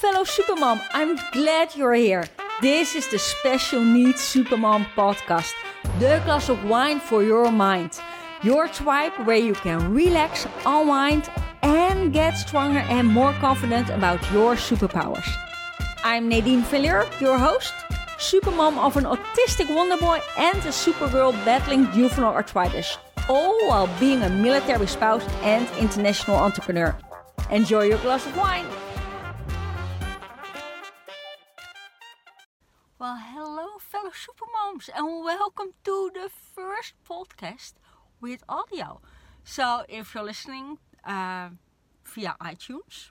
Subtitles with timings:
[0.00, 0.80] fellow Supermom.
[0.92, 2.24] I'm glad you're here.
[2.62, 5.52] This is the Special Needs Supermom podcast,
[5.98, 8.00] the glass of wine for your mind.
[8.42, 11.28] Your tribe where you can relax, unwind,
[11.60, 15.28] and get stronger and more confident about your superpowers.
[16.02, 17.74] I'm Nadine Villier, your host,
[18.16, 22.96] supermom of an autistic wonder boy and a supergirl battling juvenile arthritis,
[23.28, 26.96] all while being a military spouse and international entrepreneur.
[27.50, 28.64] Enjoy your glass of wine.
[34.10, 37.74] Hello, supermoms, and welcome to the first podcast
[38.20, 39.00] with audio.
[39.44, 41.50] So, if you're listening uh,
[42.04, 43.10] via iTunes,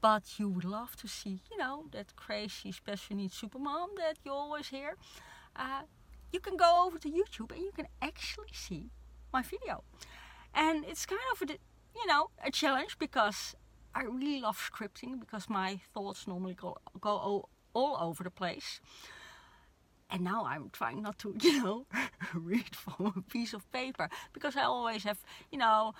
[0.00, 4.32] but you would love to see, you know, that crazy special needs supermom that you
[4.32, 4.96] always hear,
[5.56, 5.82] uh,
[6.32, 8.90] you can go over to YouTube and you can actually see
[9.32, 9.82] my video.
[10.54, 11.52] And it's kind of a,
[11.94, 13.54] you know, a challenge because
[13.94, 18.80] I really love scripting because my thoughts normally go go all over the place.
[20.12, 21.86] And now I'm trying not to, you know,
[22.34, 25.18] read from a piece of paper because I always have,
[25.50, 25.94] you know,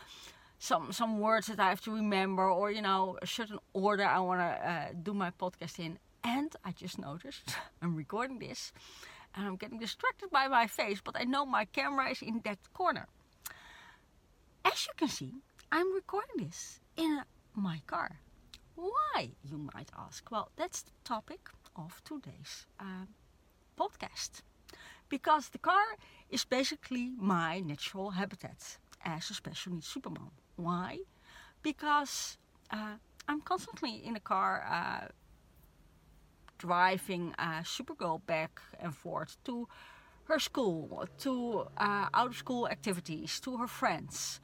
[0.58, 4.20] some some words that I have to remember or you know a certain order I
[4.20, 5.98] want to uh, do my podcast in.
[6.22, 8.72] And I just noticed I'm recording this
[9.34, 12.58] and I'm getting distracted by my face, but I know my camera is in that
[12.74, 13.08] corner.
[14.64, 15.32] As you can see,
[15.72, 17.22] I'm recording this in
[17.56, 18.20] my car.
[18.76, 20.30] Why, you might ask?
[20.30, 21.40] Well, that's the topic
[21.74, 23.06] of today's uh,
[23.76, 24.42] podcast.
[25.08, 25.96] Because the car
[26.30, 30.30] is basically my natural habitat as a special needs supermom.
[30.56, 31.00] Why?
[31.62, 32.38] Because
[32.70, 32.96] uh,
[33.28, 35.08] I'm constantly in the car uh,
[36.58, 39.68] driving uh, Supergirl back and forth to
[40.24, 44.40] her school, to uh, out of school activities, to her friends.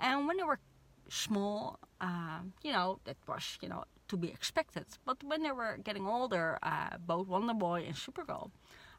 [0.00, 0.60] And when they were
[1.08, 4.86] small, uh, you know, that was, you know, to be expected.
[5.04, 8.50] But when they were getting older, uh, both Wonder Boy and Supergirl,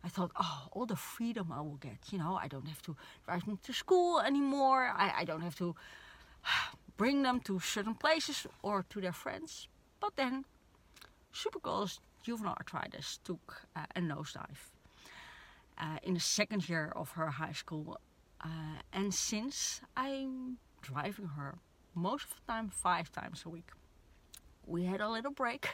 [0.04, 1.98] I thought, oh, all the freedom I will get.
[2.12, 2.96] You know, I don't have to
[3.26, 4.92] drive them to school anymore.
[4.96, 5.76] I, I don't have to
[6.98, 9.68] bring them to certain places or to their friends.
[10.00, 10.46] But then,
[11.34, 14.72] Supergirl's juvenile arthritis took uh, a nosedive
[15.78, 18.00] uh, in the second year of her high school.
[18.44, 21.58] Uh, and since I'm driving her
[21.96, 23.70] most of the time, five times a week,
[24.66, 25.70] we had a little break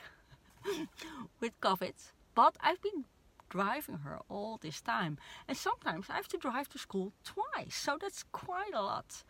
[1.39, 1.93] with COVID.
[2.35, 3.05] But I've been
[3.49, 5.17] driving her all this time.
[5.47, 7.75] And sometimes I have to drive to school twice.
[7.75, 9.23] So that's quite a lot.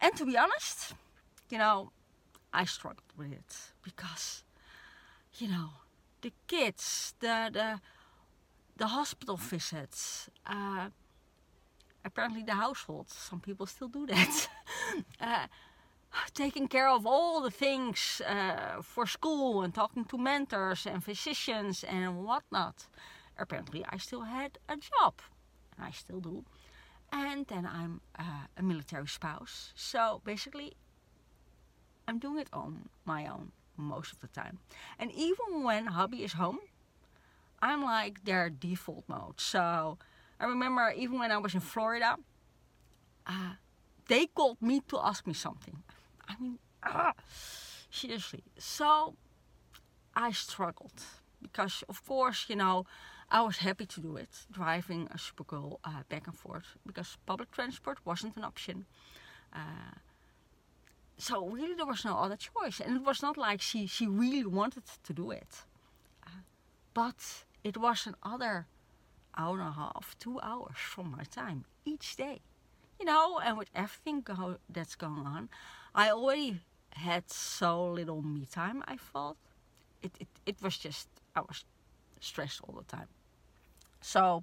[0.00, 0.94] And to be honest,
[1.50, 1.92] you know,
[2.52, 4.44] I struggled with it because,
[5.38, 5.70] you know,
[6.20, 7.80] the kids, the the,
[8.76, 10.88] the hospital visits, uh,
[12.04, 13.08] apparently the household.
[13.10, 14.48] Some people still do that.
[15.20, 15.46] uh,
[16.34, 21.84] taking care of all the things uh, for school and talking to mentors and physicians
[21.84, 22.86] and whatnot.
[23.38, 25.14] Apparently, I still had a job.
[25.76, 26.44] And I still do.
[27.12, 29.72] And then I'm uh, a military spouse.
[29.74, 30.74] So basically,
[32.06, 34.58] I'm doing it on my own most of the time.
[34.98, 36.58] And even when hubby is home,
[37.62, 39.40] I'm like their default mode.
[39.40, 39.98] So
[40.40, 42.16] I remember even when I was in Florida,
[43.26, 43.54] uh,
[44.08, 45.82] they called me to ask me something.
[46.28, 47.14] I mean, ah,
[47.90, 48.42] seriously.
[48.58, 49.16] So
[50.14, 51.02] I struggled
[51.42, 52.86] because, of course, you know,
[53.30, 57.50] I was happy to do it, driving a Supergirl uh, back and forth because public
[57.50, 58.86] transport wasn't an option.
[59.52, 59.94] Uh,
[61.18, 64.46] so really, there was no other choice, and it was not like she she really
[64.46, 65.64] wanted to do it,
[66.26, 66.42] uh,
[66.94, 68.66] but it was another
[69.36, 72.40] hour and a half, two hours from my time each day,
[72.98, 73.38] you know.
[73.38, 75.48] And with everything go, that's going on,
[75.94, 76.60] I already
[76.90, 78.82] had so little me time.
[78.86, 79.36] I felt
[80.02, 81.64] it it, it was just I was
[82.20, 83.08] stressed all the time.
[84.00, 84.42] So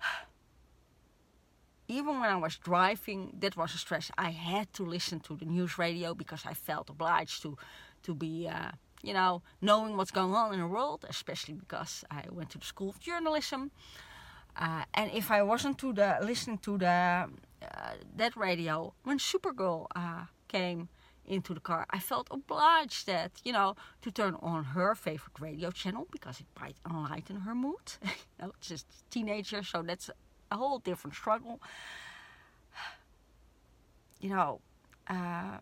[1.88, 4.10] even when I was driving, that was a stress.
[4.16, 7.56] I had to listen to the news radio because I felt obliged to,
[8.04, 8.72] to be, uh,
[9.02, 12.64] you know, knowing what's going on in the world, especially because I went to the
[12.64, 13.70] school of journalism.
[14.56, 17.26] Uh, and if I wasn't to the listening to the uh,
[18.16, 20.88] that radio when Supergirl uh, came
[21.26, 25.70] into the car, I felt obliged that, you know, to turn on her favorite radio
[25.70, 27.94] channel because it might enlighten her mood.
[28.02, 28.10] you
[28.40, 30.10] know, just teenager, so that's
[30.50, 31.60] a whole different struggle.
[34.20, 34.60] You know,
[35.08, 35.58] uh,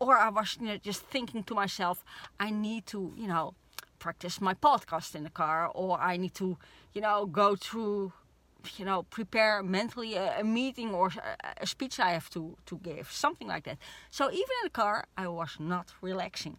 [0.00, 2.04] or I was you know, just thinking to myself,
[2.38, 3.54] I need to, you know,
[3.98, 6.56] practice my podcast in the car, or I need to,
[6.92, 8.12] you know, go through
[8.76, 12.78] you know, prepare mentally a, a, meeting or a, a speech I have to, to
[12.78, 13.78] give, something like that.
[14.10, 16.58] So even in the car, I was not relaxing.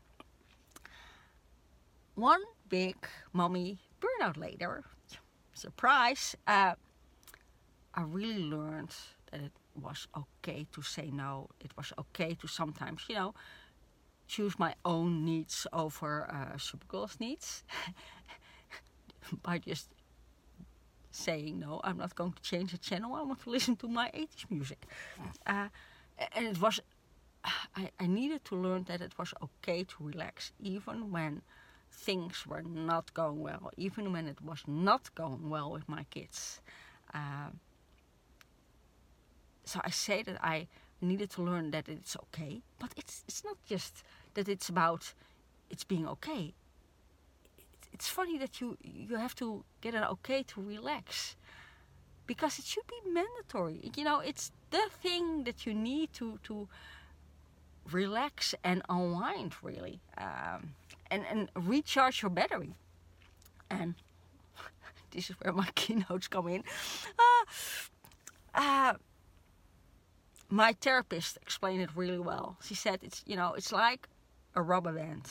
[2.16, 2.96] one big
[3.34, 4.84] mommy burnout later,
[5.54, 6.76] surprise, uh,
[7.94, 8.96] I really learned
[9.32, 11.50] that it was okay to say no.
[11.60, 13.34] It was okay to sometimes, you know,
[14.28, 17.64] choose my own needs over uh, Supergirl's needs
[19.44, 19.90] by just
[21.12, 21.82] saying no.
[21.84, 23.14] I'm not going to change the channel.
[23.16, 24.86] I want to listen to my 80s music,
[25.46, 25.68] uh,
[26.34, 26.80] and it was.
[27.76, 31.42] I, I needed to learn that it was okay to relax, even when
[31.92, 36.62] things were not going well, even when it was not going well with my kids.
[37.14, 37.50] Uh,
[39.66, 40.68] so I say that I
[41.02, 44.04] needed to learn that it's okay, but it's it's not just
[44.36, 45.14] that it's about
[45.70, 46.54] it's being okay.
[47.94, 51.36] It's funny that you you have to get an okay to relax,
[52.26, 53.92] because it should be mandatory.
[53.96, 56.68] You know, it's the thing that you need to to
[57.92, 60.74] relax and unwind really, um,
[61.10, 62.74] and and recharge your battery.
[63.70, 63.96] And
[65.12, 66.64] this is where my keynotes come in.
[67.20, 67.46] Uh,
[68.54, 68.94] uh,
[70.50, 72.58] my therapist explained it really well.
[72.62, 74.08] She said it's you know it's like
[74.56, 75.30] a rubber band.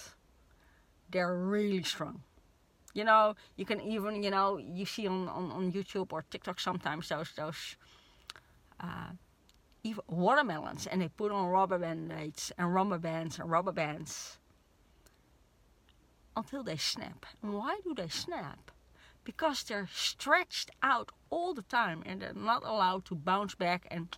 [1.11, 2.23] They're really strong.
[2.93, 6.61] You know, you can even you know you see on, on, on YouTube or TikTok
[6.61, 7.77] sometimes those those
[8.81, 9.13] uh,
[10.09, 14.39] watermelons and they put on rubber bands and rubber bands and rubber bands
[16.37, 17.27] until they snap.
[17.43, 18.71] And why do they snap?
[19.25, 24.17] Because they're stretched out all the time and they're not allowed to bounce back and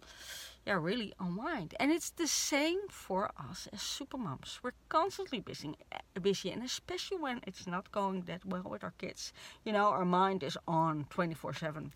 [0.67, 1.75] yeah, really unwind.
[1.81, 4.61] And it's the same for us as supermoms.
[4.63, 8.95] We're constantly busy, eh, busy, and especially when it's not going that well with our
[8.99, 9.33] kids.
[9.65, 11.93] You know, our mind is on 24 7.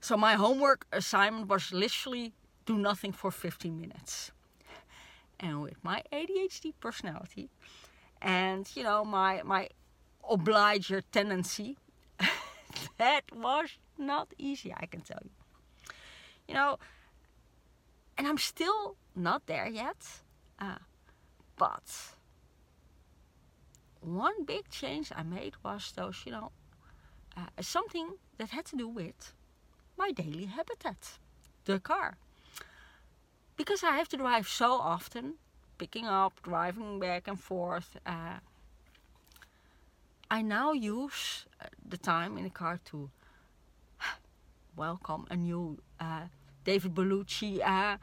[0.00, 2.32] So my homework assignment was literally
[2.64, 4.30] do nothing for 15 minutes.
[5.40, 7.50] And with my ADHD personality
[8.22, 9.68] and, you know, my, my
[10.28, 11.76] obliger tendency,
[12.98, 15.30] that was not easy, I can tell you.
[16.48, 16.78] You know,
[18.16, 20.20] and I'm still not there yet.
[20.58, 20.78] Uh,
[21.56, 22.14] but
[24.00, 26.52] one big change I made was those, you know,
[27.36, 29.32] uh, something that had to do with
[29.96, 31.18] my daily habitat,
[31.64, 32.16] the car.
[33.56, 35.34] Because I have to drive so often,
[35.78, 38.38] picking up, driving back and forth, uh,
[40.30, 43.10] I now use uh, the time in the car to
[44.76, 46.26] welcome a new uh,
[46.66, 47.96] David Bellucci, uh,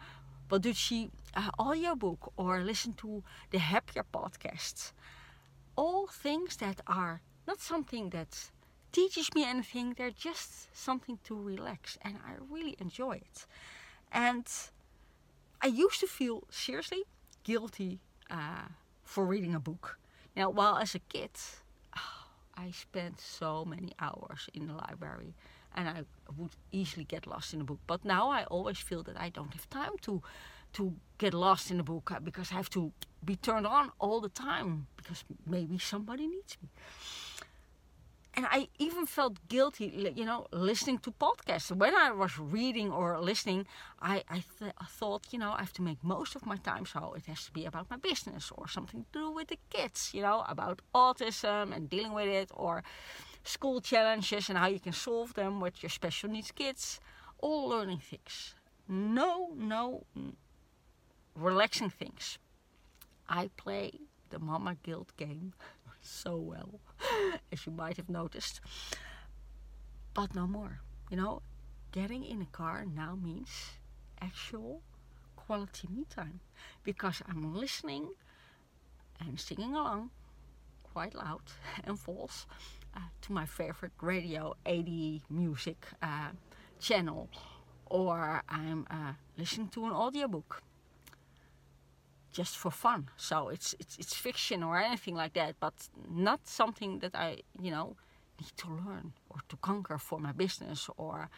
[0.50, 3.22] Baldacci uh, audiobook or listen to
[3.52, 4.94] the Happier podcasts.
[5.76, 8.52] All things that are not something that
[8.94, 13.46] teaches me anything, they're just something to relax, and I really enjoy it.
[14.14, 14.48] And
[15.62, 17.04] I used to feel seriously
[17.44, 18.00] guilty
[18.32, 18.68] uh,
[19.04, 20.00] for reading a book.
[20.38, 21.32] Now, while as a kid,
[21.98, 25.34] oh, I spent so many hours in the library
[25.76, 26.04] and I
[26.38, 27.80] would easily get lost in a book.
[27.88, 30.22] But now I always feel that I don't have time to
[30.74, 32.92] to get lost in a book uh, because I have to
[33.24, 36.70] be turned on all the time because maybe somebody needs me.
[38.36, 41.72] And I even felt guilty, you know, listening to podcasts.
[41.72, 43.68] When I was reading or listening,
[44.02, 46.88] I, I, th- I thought, you know, I have to make most of my time,
[46.88, 50.10] so it has to be about my business or something to do with the kids,
[50.16, 52.84] you know, about autism and dealing with it or
[53.44, 57.00] school challenges and how you can solve them with your special needs kids.
[57.40, 58.56] All learning things.
[58.88, 60.06] No, no
[61.36, 62.38] relaxing things.
[63.28, 65.54] I play the Mama Guild game
[66.02, 66.80] so well,
[67.52, 68.62] as you might have noticed.
[70.14, 70.82] But no more.
[71.10, 71.42] You know,
[71.92, 73.72] getting in a car now means
[74.22, 74.82] actual
[75.36, 76.40] quality me time
[76.84, 78.10] because I'm listening
[79.20, 80.12] and singing along
[80.84, 81.42] quite loud
[81.84, 82.46] and false
[82.96, 86.30] uh, to my favorite radio 80 music uh,
[86.80, 87.30] channel
[87.86, 90.62] or I'm uh, listening to an audiobook
[92.32, 93.10] just for fun.
[93.16, 95.74] So it's, it's it's fiction or anything like that, but
[96.10, 97.96] not something that I you know
[98.42, 101.30] need to learn or to conquer for my business or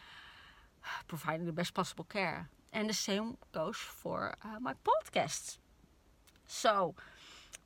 [1.08, 2.50] providing the best possible care.
[2.72, 5.58] And the same goes for uh, my podcasts.
[6.48, 6.96] So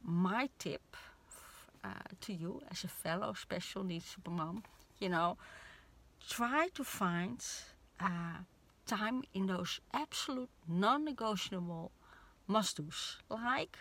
[0.03, 0.95] my tip
[1.83, 1.89] uh,
[2.21, 4.63] to you as a fellow special needs supermom,
[4.99, 5.37] you know,
[6.27, 7.43] try to find
[7.99, 8.39] uh,
[8.85, 11.91] time in those absolute non-negotiable
[12.47, 13.77] must-dos, like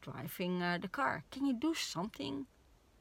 [0.00, 1.24] driving uh, the car.
[1.30, 2.46] Can you do something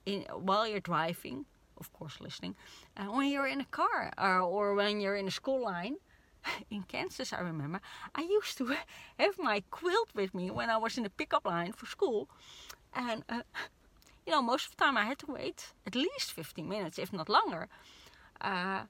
[0.05, 1.45] in while you're driving?
[1.77, 2.55] Of course, listening.
[2.95, 5.95] Uh, when you're in a car uh, or when you're in a school line.
[6.71, 7.81] In Kansas, I remember,
[8.15, 8.75] I used to
[9.19, 12.29] have my quilt with me when I was in the pickup line for school,
[12.93, 13.41] and uh,
[14.25, 17.11] you know, most of the time I had to wait at least 15 minutes, if
[17.13, 17.67] not longer.
[18.39, 18.83] Uh,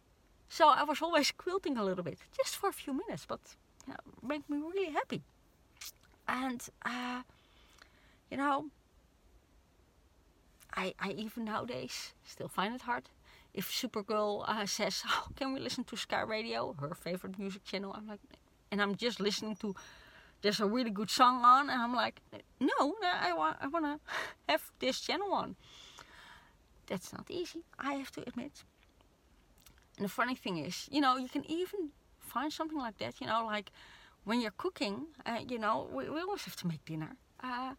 [0.50, 3.40] so I was always quilting a little bit, just for a few minutes, but
[3.88, 5.22] you know, made me really happy.
[6.28, 7.22] And uh,
[8.30, 8.68] you know,
[10.76, 13.10] I I even nowadays still find it hard.
[13.54, 17.94] If Supergirl uh, says, "Oh, can we listen to Sky Radio, her favorite music channel?"
[17.94, 18.22] I'm like,
[18.72, 19.76] and I'm just listening to
[20.42, 22.22] there's a really good song on, and I'm like,
[22.60, 24.00] no, I want I want to
[24.50, 25.56] have this channel on.
[26.88, 28.64] That's not easy, I have to admit.
[29.98, 33.28] And the funny thing is, you know, you can even find something like that, you
[33.28, 33.72] know, like
[34.24, 37.16] when you're cooking, uh, you know, we, we always have to make dinner.
[37.44, 37.74] Uh,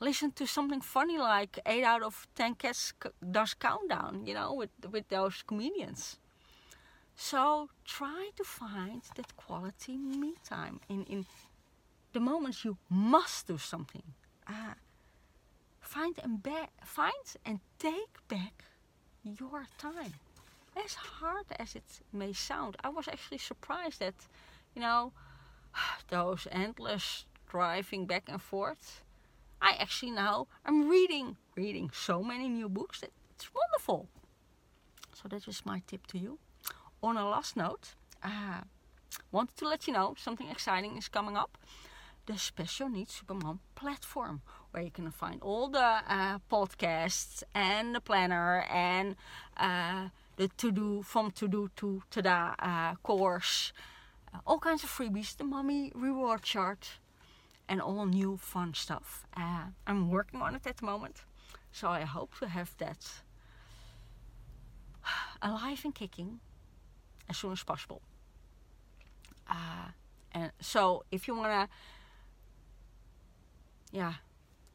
[0.00, 2.92] listen to something funny like 8 out of 10 cats
[3.30, 6.18] does countdown, you know, with, with those comedians.
[7.16, 11.26] So try to find that quality me time in, in
[12.12, 14.02] the moments you must do something.
[14.46, 14.74] Uh,
[15.80, 16.46] find and
[16.84, 18.64] find and take back
[19.22, 20.14] your time.
[20.76, 24.14] As hard as it may sound, I was actually surprised that,
[24.74, 25.12] you know,
[26.08, 29.02] those endless driving back and forth.
[29.62, 34.08] I actually now I'm reading reading so many new books that it's wonderful.
[35.12, 36.38] So that is my tip to you.
[37.02, 38.62] On a last note, uh,
[39.32, 41.58] wanted to let you know something exciting is coming up
[42.30, 48.00] the Special Needs Supermom platform, where you can find all the uh, podcasts and the
[48.00, 49.16] planner and
[49.56, 53.72] uh, the to do from to do to tada uh, course,
[54.46, 57.00] all kinds of freebies, the mommy reward chart,
[57.68, 59.26] and all new fun stuff.
[59.36, 61.24] Uh, I'm working on it at the moment,
[61.72, 63.22] so I hope to have that
[65.42, 66.38] alive and kicking
[67.28, 68.02] as soon as possible.
[69.48, 69.90] Uh,
[70.30, 71.68] and so, if you want to
[73.90, 74.14] yeah,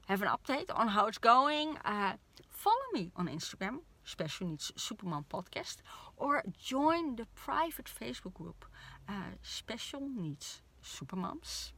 [0.08, 2.14] have an update on how it's going, uh,
[2.50, 5.78] follow me on Instagram, Special Needs Supermom Podcast,
[6.18, 8.66] or join the private Facebook group,
[9.10, 11.72] uh, Special Needs Supermoms.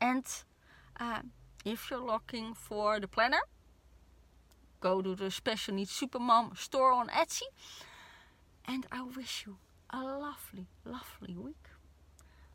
[0.00, 0.24] And
[0.98, 1.20] uh,
[1.64, 3.40] if you're looking for the planner,
[4.80, 7.48] go to the Special Needs Supermom store on Etsy.
[8.66, 9.56] And I wish you
[9.90, 11.68] a lovely, lovely week.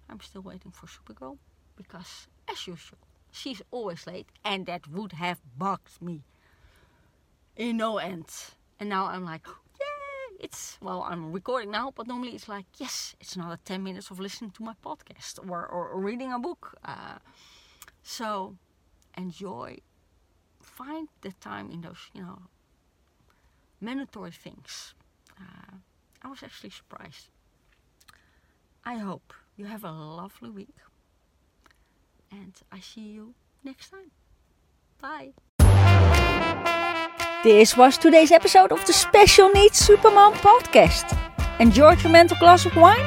[0.09, 1.37] I'm still waiting for Supergirl
[1.75, 2.99] because as usual.
[3.31, 6.23] She's always late, and that would have bugged me
[7.55, 8.29] in no end.
[8.79, 10.37] And now I'm like, yay!
[10.39, 14.19] It's well, I'm recording now, but normally it's like, yes, it's another 10 minutes of
[14.19, 16.77] listening to my podcast or, or reading a book.
[16.83, 17.17] Uh,
[18.03, 18.55] so
[19.17, 19.77] enjoy,
[20.61, 22.39] find the time in those, you know,
[23.81, 24.93] mandatory things.
[25.39, 25.75] Uh,
[26.21, 27.29] I was actually surprised.
[28.83, 30.75] I hope you have a lovely week
[32.41, 34.11] and I see you next time.
[35.01, 35.33] Bye.
[37.43, 41.17] This was today's episode of the Special Needs Supermom podcast.
[41.59, 43.05] Enjoyed your mental glass of wine?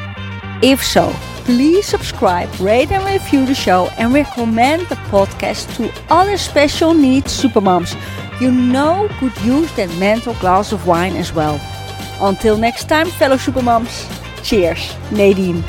[0.63, 1.13] If so,
[1.45, 7.43] please subscribe, rate and review the show and recommend the podcast to other special needs
[7.43, 7.97] supermoms
[8.41, 11.61] you know could use that mental glass of wine as well.
[12.21, 14.07] Until next time, fellow supermoms,
[14.43, 15.63] cheers, Nadine.